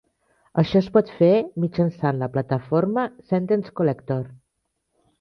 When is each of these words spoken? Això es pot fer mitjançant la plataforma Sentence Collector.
Això 0.61 0.79
es 0.79 0.87
pot 0.95 1.11
fer 1.17 1.29
mitjançant 1.65 2.23
la 2.23 2.31
plataforma 2.39 3.07
Sentence 3.33 3.79
Collector. 3.83 4.29